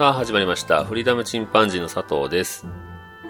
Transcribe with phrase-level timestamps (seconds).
[0.00, 0.82] さあ始まりました。
[0.82, 2.66] フリーダムチンパンジーの佐藤です。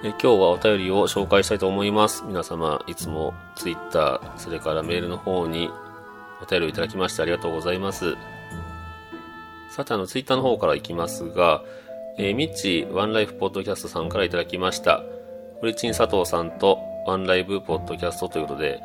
[0.05, 2.23] え今日はお便りを紹介したいと思います。
[2.25, 5.69] 皆様、いつも Twitter、それからメールの方に
[6.41, 8.15] お便りをいただきましてありがとうございます。
[9.69, 11.65] さて、あの、Twitter の方からいきますが、
[12.17, 15.03] えー、ミッチワンライフポッドキャストさんからいただきました。
[15.61, 18.79] フリチン佐藤さんとワンライブポッドキャストということで、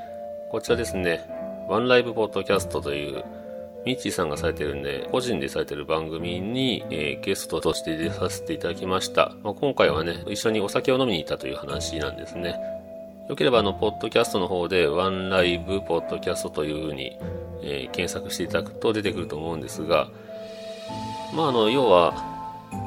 [0.49, 1.23] こちらですね、
[1.69, 3.23] ワンライブポッドキャストという
[3.85, 9.35] ミッチーさんがされてるんで、個人でされてる番組に、えー、ゲストとして出させていただきました。
[9.43, 12.59] まあ、今回はね、一緒にお酒を飲みに行ったという話なんですね。
[13.29, 17.17] よければ、あの、ポッドキャストの方で、ワンライブポッドキャストというふうに、
[17.61, 20.09] えー、検索していただくと出てくると思うんですが、
[21.35, 22.34] まあ、あの、要は、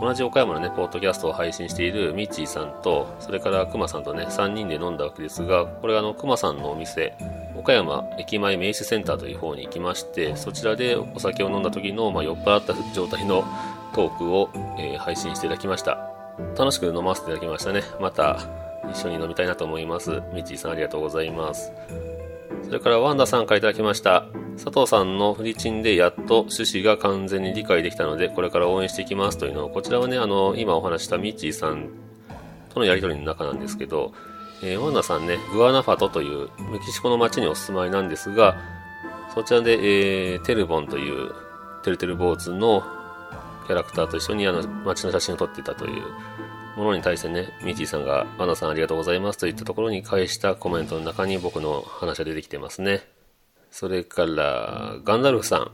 [0.01, 7.15] 同じ岡山のね、ポッドキャストを配信しているミッチーさんと、それからクマさんとね、3人で飲んだわけですが、これあの、クマさんのお店、
[7.59, 13.45] 岡山駅前名刺センターという方に行きましてそちらでお酒を飲んだ時の、まあ、酔っ払った状態の
[13.93, 15.99] トークを、えー、配信していただきました。
[16.57, 17.83] 楽しく飲ませていただきましたね。
[18.01, 18.39] また
[18.93, 20.23] 一緒に飲みたいなと思います。
[20.33, 21.73] みちーさんありがとうございます。
[22.65, 24.27] それからワンダさんからいただきました。
[24.57, 31.89] 佐藤さんのフリチンでやっと趣旨が完全に理解できたのでこれから応援していきますというのをこちらはねあの今お話したミッチーさん
[32.75, 34.13] とのやり取りの中なんですけど
[34.63, 38.57] えー、ワンダさんね、グアナファトというメキシコの町にお住まいなんですが、
[39.33, 41.33] そちらで、えー、テルボンという、
[41.85, 42.83] てるてる坊主の
[43.67, 46.03] キャラクターと一緒にあの街の写真を撮っていたという
[46.79, 53.03] ものに対してね、ミッチーさんが、ワンダさんありがとうございますといったところに返したコメントの中に僕の話が出てきてますね。
[53.71, 55.71] それから、ガンダルフさん。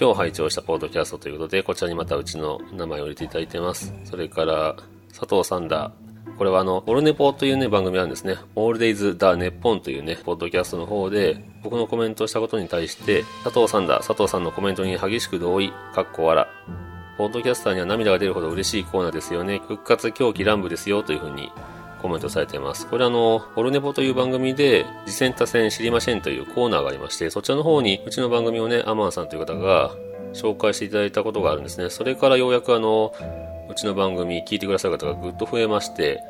[0.00, 3.92] 今日拝聴したポッドキャストということで、こちらにまたうちの名前を入れていただいてます。
[4.04, 4.76] それから、
[5.08, 6.36] 佐藤サンダー。
[6.38, 8.38] これはあの、オルネポというね、番組なんですね。
[8.54, 16.46] オールデイズ・ダ・ネッポンというね、ポッドキャストの方で、僕のコメントをしたことに対して、佐藤さんだ、佐藤さんのコメントに激しく同意、かっこ笑。
[17.20, 19.60] ポッドキャスターには涙が出るほど嬉しいコーナーですよね。
[19.68, 21.52] 復活狂気乱舞ですよ、というふうに
[22.00, 22.86] コメントされています。
[22.86, 29.90] これあの、オルネポという番組で、次戦多戦知りませんというコーナーがありまして、そちらの方に、うちの番組をね、アマンさんという方が
[30.32, 31.90] 紹介していただいたことがあるんですね。
[31.90, 33.12] それからようやくあの、
[33.68, 36.22] うちの番組聞いてくださる方がぐっと増えまして、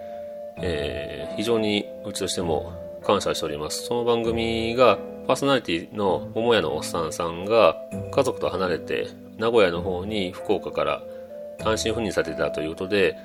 [0.60, 2.72] えー、非常にうちとしても
[3.04, 3.84] 感謝しております。
[3.84, 7.76] その番組がパーソナリティの桃屋のおっさんさんが
[8.10, 9.06] 家族と離れて
[9.40, 11.02] 名古屋の方に福岡から
[11.58, 13.16] 単身赴任されてたということで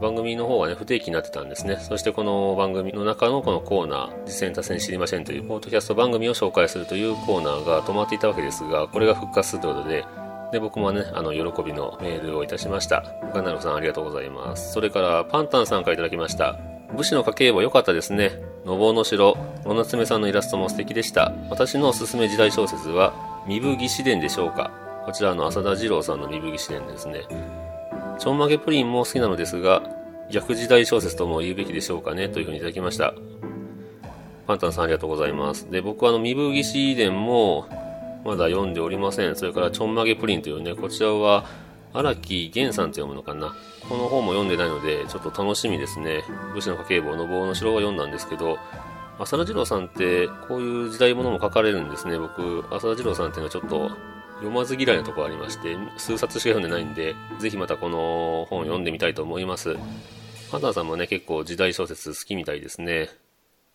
[0.00, 1.78] 番組の方がね不定期になってたんですね。
[1.80, 10.04] そしてこの番組の中のこのコーナー、実践多戦知りませんというポートキャスト番組を紹介するというコーナーが止まっていたわけですが、これが復活するということで、
[10.52, 13.04] で、僕もね、あの、喜びのメールをいたしました。
[13.32, 14.72] ガナルさんありがとうございます。
[14.72, 16.58] それから、パンタンさんからいただきました。
[16.94, 18.32] 武士の家計簿良かったですね。
[18.66, 21.32] のぼうの城、野夏目さんのイラストも素敵でした。
[21.48, 23.14] 私のおすすめ時代小説は、
[23.46, 24.70] 身分義士伝でしょうか。
[25.04, 27.22] こちらの浅田二郎さんの身分義士伝ですね。
[28.18, 29.82] ちょんまげプリンも好きなのですが、
[30.30, 33.12] 逆時代小説とも言うべきでしょうかね、というふうにいただきました。
[34.46, 35.70] パンタンさんありがとうございます。
[35.70, 37.66] で、僕はあの、身分義士伝も、
[38.24, 39.34] まだ読んでおりません。
[39.34, 41.44] それから、ちょんまげプリンというね、こちらは、
[41.92, 43.54] 荒木源さんと読むのかな。
[43.88, 46.22] この本も読んでないので、ちょっと楽しみですね。
[46.54, 48.58] 武士の家計簿の棒の城を読んだんですけど、
[49.18, 52.18] 浅田次郎さんって、こういう時代物も書かれるんですね。
[52.18, 53.90] 僕、浅田次郎さんっていうのはちょっと、
[54.42, 59.76] 読まず嫌いなとこありまして、数冊しか読んでないんで、ぜひまたこの本読んでみたいと思います。
[60.50, 63.08] パンタンさんもね、結構時代小説好きみたいですね。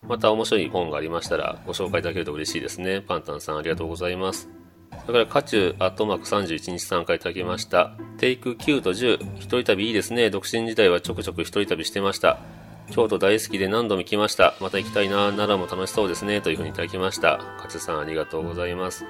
[0.06, 3.00] また面白い本がありましたらご紹介いただけると嬉しいですね。
[3.00, 4.48] パンタンさんありがとうございます。
[5.06, 7.92] それから、カチュアットマーク31日参加いただきました。
[8.18, 10.30] テイク9と10、一人旅いいですね。
[10.30, 12.38] 独身時代はちょくちょく一人旅してました。
[12.90, 14.54] 京都大好きで何度も来ました。
[14.60, 15.30] また行きたいな。
[15.30, 16.40] 奈良も楽しそうですね。
[16.40, 17.38] というふうにいただきました。
[17.60, 19.04] カチュさんありがとうございます。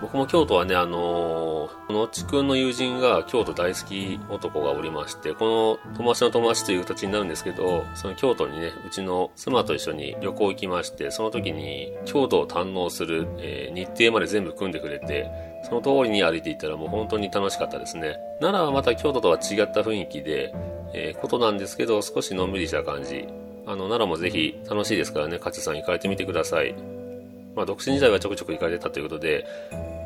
[0.00, 15.30] 僕も京都はね、あのー、のちくんの友人が京都大好き男がおりまして、この友達の友達という形になるんですけど、その京都にね、うちの妻と一緒に旅行行きまして、その時に京都を堪能する、えー、日程まで全部組んでくれて、
[15.64, 18.18] その通りに歩いていったらもう本当に楽しかったですね。
[18.40, 20.54] 奈良はまた京都とは違った雰囲気で、
[20.94, 23.26] えー、ことなんですけど、少しのんびりした感じ。
[23.66, 26.97] あの、奈良もぜひ楽しいですからね、勝さん行かれてみてください。
[27.54, 29.46] まあ、独身時代はちょくちょく行かれてたということで、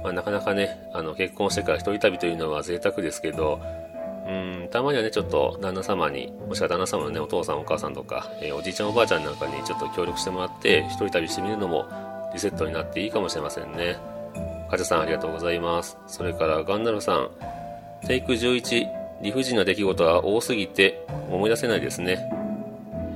[0.02, 3.60] まあ、なかなかね、あの、結婚してから一人旅というのは贅沢ですけど、
[4.26, 11.86] うん、たまにはね、ちょっと旦那様に、もしくは旦那様のね、お父さんお母さんとか、えー、おじいちゃんおばあちゃんなんかにちょっと協力してもらって、一人旅してみるのも
[12.32, 13.96] リセットになっていいかもしれませんね。
[14.70, 15.98] カジさんありがとうございます。
[16.06, 17.30] それからガンダルさん、
[18.06, 18.88] テイク11、
[19.22, 22.18] 理不尽な出来事は多すぎて思い出せないですね。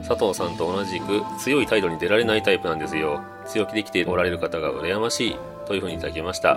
[0.06, 3.23] 佐藤さんと同じく強い態度に出られないタイプなんですよ。
[3.47, 6.55] 強気で来ておられる方が羨ましいというふうにいただきました。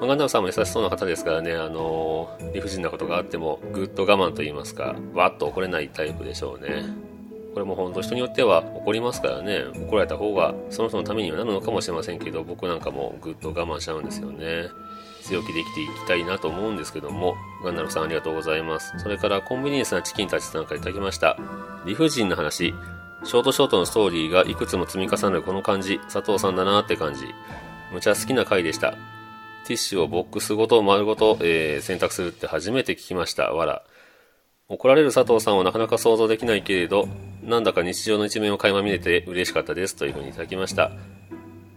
[0.00, 6.84] まガンダルさんも優しそうな方ですからね、あのー、理不尽なことがあってもぐっと我慢と言いますか、わっと怒れないタイプでしょうね。
[7.52, 14.68] これも本当人によっては怒りますからね、怒られた方がその人のためにはなるのかもしれませんけど、僕なんかもぐっと我慢しちゃうんですよね。
[15.22, 18.98] 強気で生きていきたいなと思うんですけども、ガンダルさんありがとうございます。
[18.98, 21.36] それからコンビニエンスなチキンたちさんからいただきました。
[21.84, 22.72] 理不尽な話、
[23.22, 27.26] ショートショートのストーリーがいくつも積み重なるこの感じ、佐藤さんだなーって感じ。
[27.92, 28.92] むちゃ好きな回でした。
[29.66, 33.52] ティッシュをボックスごと丸ごと、えー、選択するって初めて聞きました。
[33.52, 33.82] わら。
[34.68, 37.08] 怒られる佐藤さんはなかなか想像できないけれど、
[37.42, 40.90] なんだか日常の一面を垣間見れて嬉しかったですというふうにいただきました。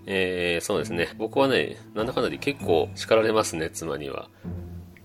[0.05, 1.09] えー、そうですね。
[1.17, 4.29] 僕はね、なんだかんだで結構叱られますね、妻には。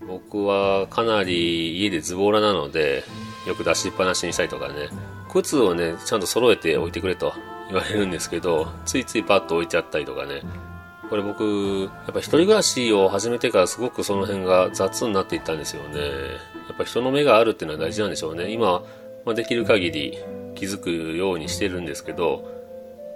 [0.07, 3.03] 僕はかなり家でズボラなので、
[3.47, 4.89] よく出しっぱなしにしたりとかね、
[5.29, 7.33] 靴をね、ちゃんと揃えて置いてくれと
[7.67, 10.41] 言われるんですけど、ついついパッと置いちゃったりとかね、
[11.09, 15.99] これ僕、やっぱ一人暮らしを始めてからすごくその辺が雑になっていったんですよね。
[16.67, 18.51] やっぱ人の目があるっていうのは大事なんでしょうね。
[18.51, 18.83] 今、
[19.25, 20.19] まあ、できる限り
[20.55, 22.47] 気づくようにしてるんですけど、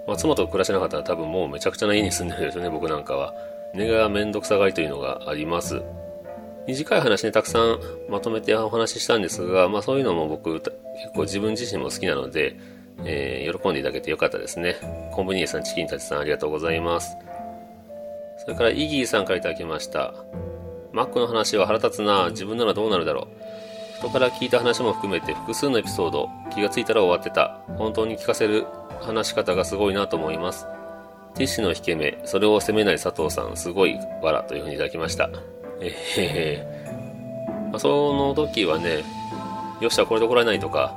[0.08, 3.32] まあ、妻と暮らしなかったら多分もうめちゃくちゃな家に住んでるんですよね、僕なんかは。
[3.74, 5.82] 根がめんどくさがりというのがあります。
[6.66, 7.78] 短い話ね、たくさん
[8.08, 10.72] まとめてお話ししたんですが、まあそういうのも僕結
[11.14, 12.56] 構自分自身も好きなので、
[13.04, 14.76] えー、喜んでいただけてよかったですね。
[15.12, 17.16] コンビニエさん、チキンたちさんありがとうございます。
[18.38, 20.14] それからイギーさんから頂きました。
[20.92, 22.30] マックの話は腹立つな。
[22.30, 23.98] 自分ならどうなるだろう。
[23.98, 26.28] 人から聞いた話も含めて複数のエピソード。
[26.54, 27.60] 気がついたら終わってた。
[27.76, 28.66] 本当に聞かせる
[29.00, 30.66] 話し方がすごいなと思います。
[31.34, 32.20] ティッシュの引け目。
[32.24, 33.56] それを責めない佐藤さん。
[33.56, 35.30] すごいわらというふうにいただきました。
[35.80, 36.22] えへ
[36.56, 37.70] へ。
[37.70, 39.04] まあ、その時はね、
[39.80, 40.94] よっしゃ、これで怒られないとか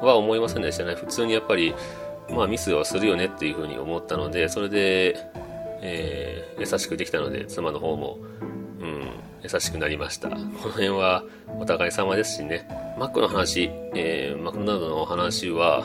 [0.00, 0.94] は思いませんでしたね。
[0.94, 1.74] 普通にやっぱり、
[2.30, 5.16] まあミスはするよねっていうふうに思ったので、それで、
[5.82, 8.18] えー、優しくできたので、妻の方も、
[8.80, 9.10] うん、
[9.42, 10.28] 優しくなりました。
[10.28, 11.24] この辺は
[11.58, 12.68] お互い様ですしね。
[12.98, 15.84] マックの話、えー、マクドナルドの話は、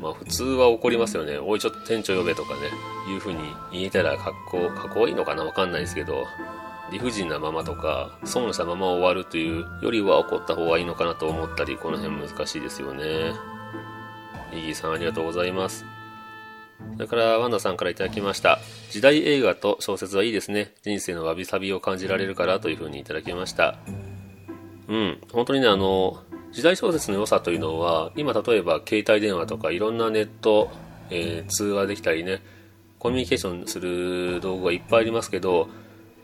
[0.00, 1.38] まあ普通は怒りますよね。
[1.38, 2.60] おい、ちょっと店長呼べとかね、
[3.12, 3.40] いう風に
[3.72, 5.44] 言えたら格好、かっこいいのかな？
[5.44, 6.24] わかんないですけど、
[6.90, 13.32] 理不尽なままとか、損したまま終わるというよりは怒った方がいいのかなと思ったり、この辺難しいですよね。
[14.52, 15.84] イギーさんありがとうございます。
[16.96, 18.58] それからワンダさんから頂きました。
[18.90, 20.72] 時代映画と小説はいいですね。
[20.82, 23.78] 人生のわびさびを感じられるからというふうにいただきました。
[24.88, 26.22] うん、本当にね、あの、
[26.52, 30.70] 時代小説の良さというのは、今例えば携帯電話とかいろんなネット、
[31.10, 32.42] えー、通話できたりね、
[32.98, 35.68] コミュニケーションする道具がいっぱいありますけど、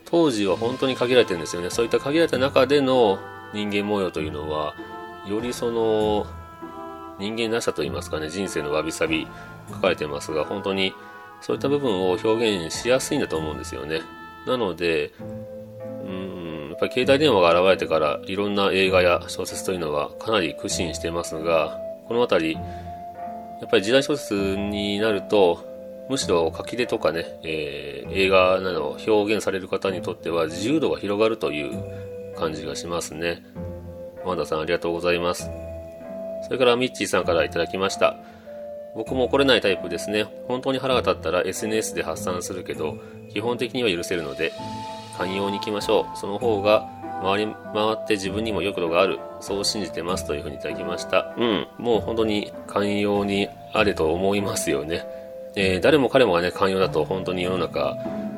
[0.09, 1.69] 当時は本当に限られてるんですよね。
[1.69, 3.19] そういった限られた中での
[3.53, 4.73] 人間模様というのは、
[5.27, 6.25] よりその、
[7.19, 9.27] 人間らしさといいますかね、人生のわびさび、
[9.69, 10.93] 書かれてますが、本当に
[11.41, 14.01] そういった部分を表現しやすいんだと思うんですよね。
[14.45, 15.11] なので、
[16.05, 22.61] うん、やっぱり携帯電話が現れてからいろんな映画や小説というのはかなり苦心してますが、この辺り、や
[23.65, 25.65] っぱり時代小説になると、
[26.09, 33.43] むしろ書き手とかね、えー、映画など表現される方にとっては自由度が広がるという感じがしますね。
[34.23, 35.49] ワンダさんありがとうございます。
[36.45, 38.15] それからミッチーさんから頂きました。
[38.95, 40.25] 僕も怒れないタイプですね。
[40.47, 42.97] 本当に腹が立ったら SNS で発散するけど、
[43.31, 44.51] 基本的には許せるので、
[45.17, 46.17] 寛容に行きましょう。
[46.17, 46.89] その方が、
[47.21, 49.19] 回り回って自分にも欲度がある。
[49.39, 51.33] そう信じてますというふうにいただきました。
[51.37, 51.67] うん。
[51.77, 55.05] もう本当に寛容にあれと思いますよね。
[55.59, 57.97] えー、誰も彼もがね、寛容だと本当に世の中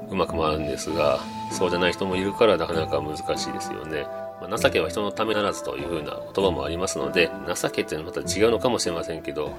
[0.10, 1.20] うまく回るんですが、
[1.52, 4.08] そうじゃない人もいるからなかなか難しいですよね。
[4.42, 7.30] まあ、情けは人のためならずというふうな言葉もありますので、
[7.62, 9.54] 情けっていうのはまた違うのかもしれませんけど、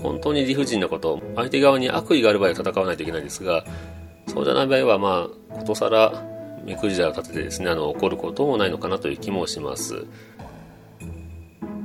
[0.00, 3.64] 本当に理不尽なこと、相手側に悪意がある場合は戦わないといけないんですが、
[4.28, 6.22] そうじゃない場合は、まあ、ことさら
[6.64, 10.06] 目くじらを立ててですね、あの、怒ることもないのかなという気もします。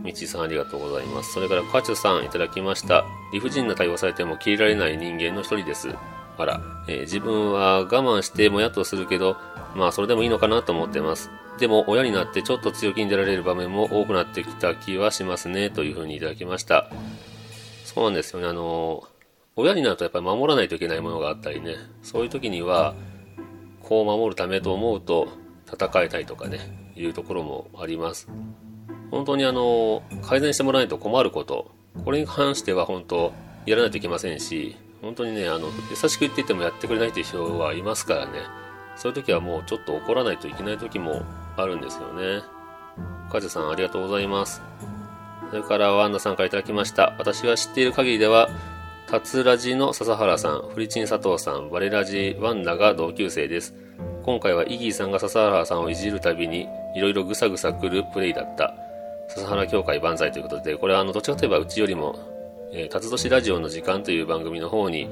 [0.05, 1.33] みちさんありがとうございます。
[1.33, 3.03] それから、カチュさんいただきました。
[3.33, 5.89] 理不尽な対応されても切れられない人間の一人です。
[6.38, 9.35] あら、えー、自分は我慢してもやっとするけど、
[9.75, 11.31] まあそれでもいいのかなと思ってます。
[11.59, 16.89] でも親になってちょっと強気に出られる場面も多くなってきた気はしますね、というふうにいただきました。
[17.85, 19.07] そうなんですよね、あのー、
[19.55, 22.93] 親になるとやっぱり守らないといけないものがあったりね、そういう時には、
[23.81, 25.29] こう守るためと思うと
[25.71, 28.27] 戦えたりとかね、いうところもあります。
[29.12, 31.71] 本当にあの、改善してもらわないと困ること、
[32.03, 33.33] これに関しては本当、
[33.65, 38.39] やらないといけませんし、本当にね、あの、優しく言っててもやってくれないという人はいますからね、
[38.95, 41.24] そういう時はもうちょっと怒らないといけない時も
[41.57, 42.43] あるんですよね。
[43.31, 44.62] カジさんありがとうございます。
[45.50, 47.13] それからワンダさんから頂きました。
[47.17, 48.50] 私が知っている限りでは、
[49.07, 53.75] タツラジの笹原さん、フリチン佐藤さん、バレラジワンダが同級生です。
[54.24, 58.74] 今回はイギーさんが笹原さんをいじるたびに、いろいろぐさぐさくるプレイだった。
[59.27, 62.17] 笹原協会万歳ということで、これはあの、どちらかといえばうちよりも、
[62.72, 65.10] えー、辰年ラジオの時間という番組の方に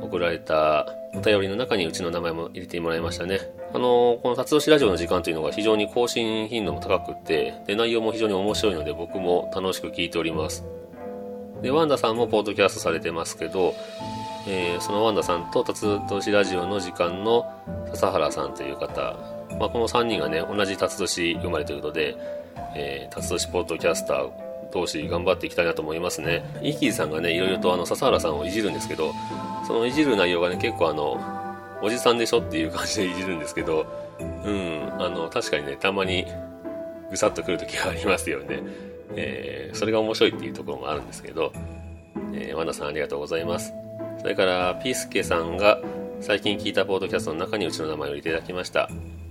[0.00, 3.40] 送られたお便りの中にうちの名前も入れてもらいましたね。
[3.72, 10.64] あのー、この辰年ラジオの時間というのが非常に更新頻度も高くて、で、内容も非常に面白いので僕も楽しく聞いております。
[11.62, 13.74] で、ワンダさんもポッドキャストされてますけど、
[14.46, 17.46] えー、そのワンダさんと辰年ラジオの時間の
[17.86, 19.16] 笹原さんという方、
[19.58, 22.16] まあ、この3人がね、同じ辰年生まれということで、
[22.74, 24.30] えー、辰年ポッドキャスター
[24.72, 26.44] 同士頑張っていきたいなと思いますね。
[26.62, 29.12] イキーさんがね、いろいろとあの笹原さんをいじるんですけど、
[29.66, 31.20] そのいじる内容がね、結構あの、
[31.82, 33.86] おじさんでしょっていう感じでいじるんですけど、
[34.18, 36.26] うん、あの、確かにね、たまに
[37.10, 38.62] ぐさっとくるときがありますよね。
[39.16, 41.52] えー、それが面白いっていうところもあるんですけど、
[42.32, 43.72] えー、ワンダさんありがとうございます。
[44.20, 45.78] それから、ピースケさんが
[46.20, 48.88] 最近聞いたポードキャストの中にうちの名前を入れていただきました。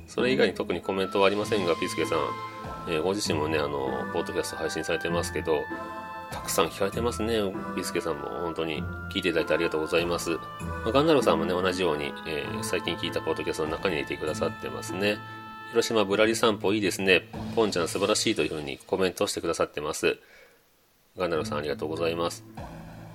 [0.08, 2.20] それ以外に特にコメントはありませんが、ピースケさん、
[2.88, 5.64] えー、ご自身もね、あの、ポードキャスト配信されてますけど、
[6.32, 7.40] たくさん聞かれてますね。
[7.76, 10.32] ビスケさんも本当に聞いていただいてありがとうございます。
[10.32, 10.40] ま
[10.88, 15.18] あ、ガンダルさんもね、同じように、えー、最近聞いたポッドキャストの中に入れてくださってますね。
[15.70, 17.30] 広島ぶらり散歩いいですね。
[17.56, 20.18] ポンちゃん素晴らしいというふうにコメントしてくださってます。
[21.18, 22.44] ガンダルさんありがとうございます。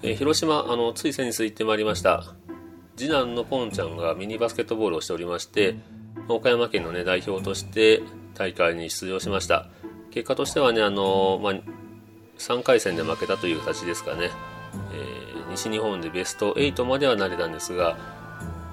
[0.02, 2.34] えー、広島、あの、つい先日行ってまいりました。
[2.96, 5.76] 次男のポンちゃんがミニバスケットボールをしておりまして、
[6.28, 8.02] 岡山県のね、代表として
[8.38, 9.66] 大会に出場しました。
[10.10, 11.54] 結果としてはね、あの、まあ、
[12.38, 14.30] 3回戦で負けたという形ですかね、
[14.92, 17.98] えー、西日本でベスト8まではなれたんですが、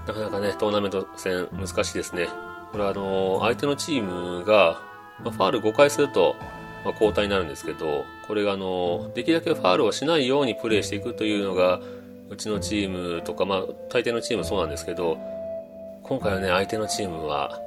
[0.08, 2.28] なかなかね、トーナメント戦難しいですね。
[2.72, 4.82] これはあの、相手のチームが、
[5.24, 6.36] まあ、ファール5回すると、
[6.84, 11.80] まあ、交代になるんですけど、これがあの、できるだけファールをしないようにプレーしていくというのが、
[12.30, 15.18] うちのチームとか、まあ、大抵のチームそうなんですけど、
[16.04, 17.60] 今回はね、相手のチームは、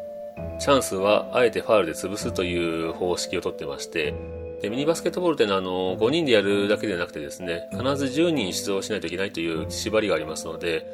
[0.59, 4.15] チャンスはあえてファールで潰すという方式をとってまして、
[4.61, 10.85] で、ミニバスケットボールっていうのは、あの、5人でやるだけではなくてですね、必ず10人出場しないといけないという縛りがありますので、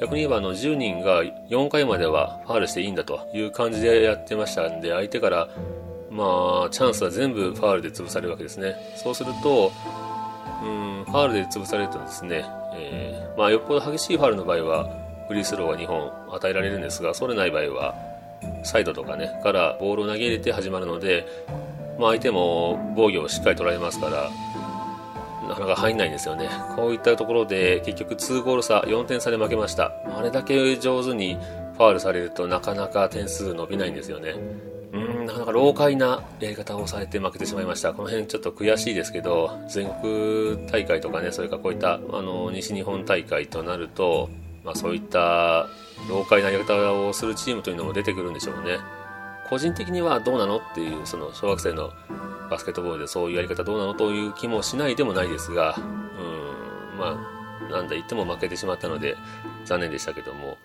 [0.00, 5.48] 逆に言えばあの10人が4回まではファールしていいんだという感じでやってましたんで、相手から、
[6.10, 8.76] まあ、チャンスは全部ファールで潰されるわけですね。
[8.96, 9.72] そうすると、
[10.62, 12.44] うん、ファールで潰されるとですね、
[12.74, 14.88] えー、まあ、よっぽど激しいファールの場合は、
[15.28, 18.13] フリースローが2本与えられるんですが、そうでない場合は、
[18.62, 21.26] サイドとかね、からボールを投げ入れて始まるので、
[21.98, 24.30] まあ、相手も防御をしっかり取られますから、
[25.48, 26.48] なかなか入んないんですよね。
[26.74, 29.92] こういったところで結局2ゴール差、4点差で負けました。
[30.16, 34.34] あれだけ上手にファールされるとなかなか点数伸びないんですよね。
[34.92, 37.92] うん、なかなか老快なやり方をされて負けてしまいました。
[37.92, 44.30] この辺ちょっと悔しいですけど、全国大会とかね、それからこういったあの西日本大会となると、
[44.64, 45.68] まあ、そういった
[46.08, 48.78] 老快なやり方をするチームというのも出てくるんでしょうね。
[49.48, 51.92] 個人的にはどうなのっていう、その小学生の
[52.50, 55.80] バスケットボールでそういうやり方どうなのという気もしないでもないですが、う
[56.96, 57.28] ん、ま
[57.68, 59.16] あ、なんだ言っても負けてしまったので
[59.64, 60.56] 残念でしたけども、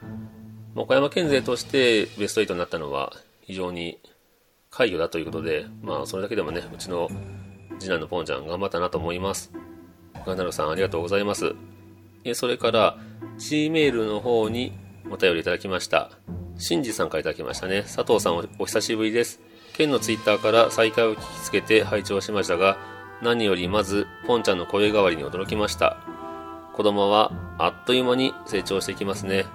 [0.76, 4.00] 岡山県勢としてベスト8になったのは非常に
[4.72, 7.10] 快挙だということで、まあ、それだけでもね、うちの
[7.80, 9.52] 次男のポンちゃん頑張ったなと思います。
[10.26, 11.56] ガンダルさんありがとうございます。
[12.34, 12.98] それから、
[13.38, 14.74] G メールの方に
[15.10, 16.12] お便りいただきました。
[16.58, 17.84] しんじさんからいただきましたね。
[17.84, 19.40] 佐藤さんおお久しぶりです。
[19.74, 22.78] 県のツイッターから再開を聞きつけて拝聴しましたが、
[23.22, 25.98] 何よりまず、ポンちゃんの声変わりに驚きました。
[26.74, 29.46] 子供はあっという間に成長していきますね。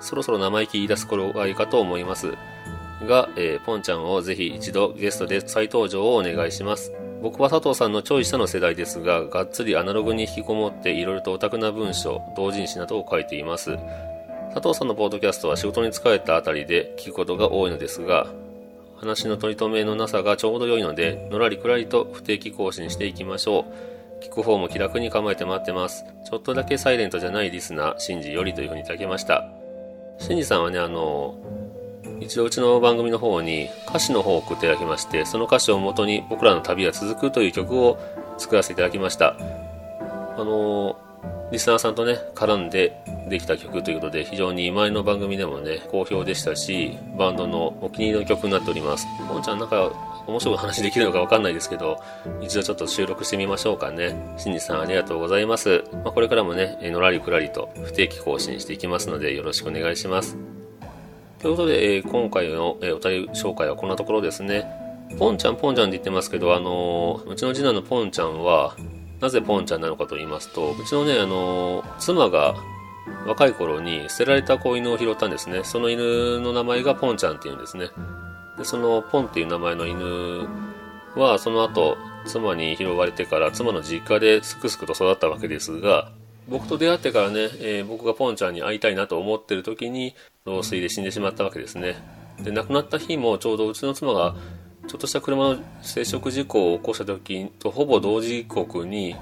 [0.00, 2.32] そろそろ生意気言い出す頃がいいかと思います。
[3.02, 6.92] が、えー、ポンちゃんをぜひ一度ゲストで再登場をお願いします。
[7.24, 13.78] 僕は佐藤さんのちょい下の世代ですが、がっつりアナログに引きこもっていろいろとオタクな文章、同人誌などを書いています。
[14.52, 18.26] 佐藤さんのポッドキャストは仕事に疲れたあたりで聞くことが多いのですが、
[18.96, 23.64] 話の取り留めのなさがちょうど良いので、のらりくらりと不定期更新していきましょ
[24.20, 24.22] う。
[24.22, 26.04] 聞く方も気楽に構えて待ってます。
[26.30, 29.48] ちょっとだけサイレントじゃないリスナー、シンジよりというふうにいただきました。
[30.18, 31.38] シンジさんはね、あの、
[32.24, 37.98] 一度うちの番組の方に歌詞の方を送っていただきまして、その歌詞をもとに僕らの旅が続くという曲を
[38.38, 39.36] 作らせていただきました。
[40.36, 40.96] あの、
[41.52, 42.96] リスナーさんとね、絡んで
[43.28, 49.06] できた曲ということで、非常に前の番組でもね、好評でしたし、バンドのお気に入りの曲になっております。
[49.28, 49.92] ポンちゃんなんか
[50.26, 52.00] 面白い話できるのかわかんないですけど、
[52.40, 54.34] 一度ちょっと収録してみましょうかね。
[54.38, 55.84] しんじさんありがとうございます。
[55.92, 60.63] まあ、これからもね、のらりくらりと不定期更新していきますので、よろしくお願いします。
[61.44, 64.64] ということで、えー、今回の、えー、お便り紹介はこんなところですね。
[65.18, 68.74] ポンちゃん、ポンちゃんって言ってますけど、あのー、うちの次男のポンちゃんは、
[69.20, 72.54] なぜポンちゃんなのかと言いますと、うちのね、あの妻が
[73.26, 75.64] 若い頃に捨てられた子犬を拾ったんですね。
[75.64, 77.90] その犬の名前がポンちゃんっていうんですね。
[78.56, 80.48] で、そのポンっていう名前の犬
[81.14, 86.10] は、その後、妻に拾われてから妻の実家ですくすくと育ったわけですが、
[86.48, 91.96] 僕と出会ってからね、えー、僕がポンちゃんに会いたいなと思ってる時に、老衰で死んでしまったわけですね。
[92.42, 94.34] で、亡くなった日もちょうどうちの妻が、
[94.86, 99.16] ちょっとした車の接触事故を起こした時とほぼ同時刻に、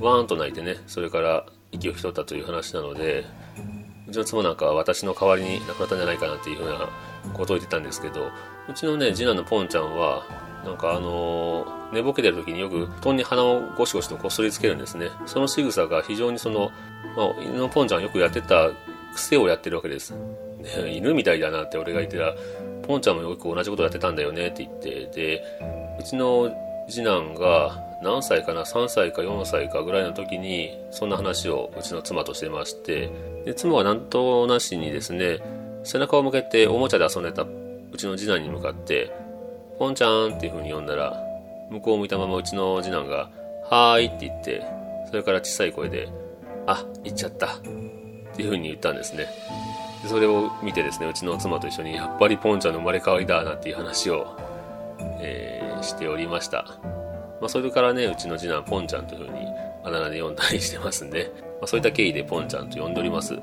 [0.00, 3.24] ワーンと泣いてね、それから息を引き取ったという話なので、
[4.10, 6.88] うちの妻なんかは私の代わりに亡くなったんじゃないかなっていうふうな
[7.32, 8.30] ことを言ってたんですけど、
[8.68, 10.26] うちのね、次男のポンちゃんは、
[10.64, 15.10] なんかあのー、寝ぼけてる時によく布団に鼻をゴシゴシとこすりつけるんですね。
[15.26, 16.70] その仕草が非常にその、
[17.16, 18.70] まあ、犬のポンちゃんよくやってた
[19.14, 20.10] 癖をやってるわけです。
[20.10, 22.34] ね、犬みたいだなって俺が言ってた、
[22.86, 25.44] ポンちゃんもよく同じことやってたんだよねって言って、で、
[26.00, 26.52] うちの
[26.88, 33.10] 次男が何歳かな、3歳か4歳かぐらいの時に、そんな話をうちの妻としてまして、
[33.44, 35.40] で、妻は何となしにですね、
[35.84, 39.12] 背中を向けておもちゃで遊んでたうちの次男に向かって、
[39.78, 41.22] ポンちゃんっていう風に呼んだら、
[41.70, 43.30] 向こうを向いたままうちの次男が、
[43.70, 44.62] はーいって言って、
[45.08, 46.08] それから小さい声で、
[46.66, 47.46] あ、行っちゃった。
[47.46, 47.50] っ
[48.34, 49.26] ていう風に言ったんですね。
[50.02, 54.36] でそれを見てですね、うちの妻と一緒に、やっぱりポンちゃんの生まれ変わりだなっていう話を、
[55.20, 56.99] えー、しておりました。
[57.40, 59.46] まあ、それからね、うちの次男、ポンちゃんという風に
[59.82, 63.34] あだ名で呼んだりしてますんで、まあ、そういった経緯でポンちゃんと呼んでおります。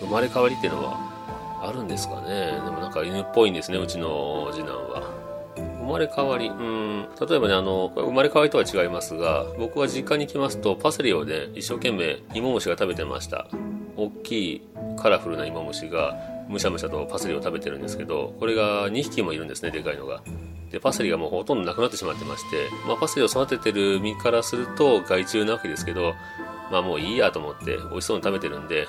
[0.00, 1.18] 生まれ変わりっていうのは、
[1.62, 2.52] あるんですかね。
[2.64, 5.28] でもなんか犬っぽいんですね、うちの次男は。
[5.56, 13.48] 生まれ変わり、うん、例えばね、あの、生まれ変わりとは違いますが、僕は実家に来ますと、パセリをね、一生懸命芋虫が食べてました。
[13.96, 14.62] 大きい
[14.96, 16.16] カラフルな芋虫が、
[16.48, 20.22] むしゃむしゃとパセリを食べてるんですけど、これが2匹もいるんですね、でかいのが。
[20.70, 26.14] で、パセリがもうほとんどなくなってしまってまして、まあ、パセリを育ててる身からすると害虫なわけですけど、
[26.70, 28.86] まあもういいやと思って美味しそうに食べてるんで、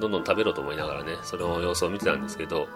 [0.00, 2.68] どんどん食べろと思いながらね、その様子を見てたんですけど、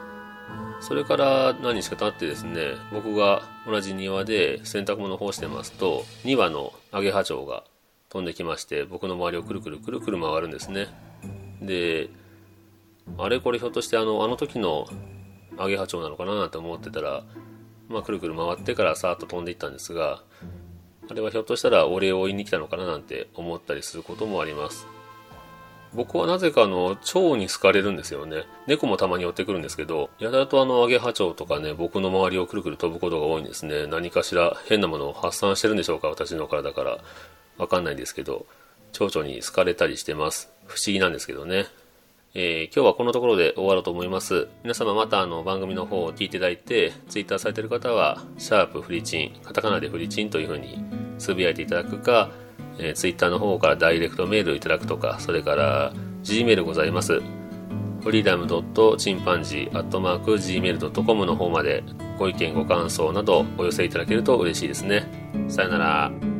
[0.80, 7.64] それから何日か経ってですね、僕が同じ庭で洗濯物を干してますと、2羽のアゲハチョウが
[8.10, 10.88] 飛んできまして、僕の周りをくるくるくるくる回るんですね。
[11.62, 12.10] で、
[13.18, 14.86] あれこれひょっとしてあの、あの時の
[15.56, 17.24] アゲハチョウなのかななんて思ってたら、
[17.88, 20.22] まあ、くるくる回ってからさーっと飛んでいったんですが、
[21.10, 24.86] あれはひょっとしたらお礼を言いに来たのかななんて思ったりすることもあります。
[25.94, 28.44] 僕はなぜかあの、蝶に好かれるんですよね。
[28.66, 33.86] 猫もたまに寄ってくるんですけど、やたらとあの、アゲハチョウとかね、僕の周りをくるくる飛ぶことが多いんですね。
[33.86, 36.98] 何かしら変なものを発散してるんでしょうか、私の体から。
[37.58, 38.46] わかんないですけど、
[38.92, 40.52] 蝶々に好かれたりしてます。
[40.66, 41.66] 不思議なんですけどね。
[42.36, 44.48] えー、今日はこのところで終わろうと思います。
[44.64, 50.84] 皆様またあの番組の方を聞いていただいて、ツイッターされてる方は、シャープフリチン、カタカナでフリチンという風に
[51.16, 52.32] つぶやいていただくか、
[52.78, 55.92] えー、ツイッターの方からダイレクトメールをいただくとか、それから
[56.22, 57.22] G メールございます。
[58.02, 61.84] フリーダムドットチンパンジーアットマーク Gmail.com の方まで
[62.18, 65.06] ご意見ご感想などお寄せいただけると嬉しいですね。
[65.46, 66.33] さよなら。